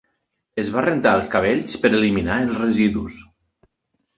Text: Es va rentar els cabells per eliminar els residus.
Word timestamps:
Es 0.61 0.69
va 0.75 0.81
rentar 0.85 1.11
els 1.17 1.29
cabells 1.35 1.77
per 1.83 1.91
eliminar 1.99 2.39
els 2.47 2.59
residus. 2.65 3.19